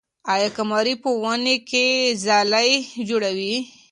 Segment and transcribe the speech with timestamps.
[0.33, 1.85] آیا قمري په ونې کې
[2.23, 2.71] ځالۍ
[3.07, 3.55] جوړوي؟